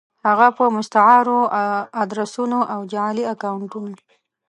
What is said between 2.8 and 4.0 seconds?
جعلي اکونټونو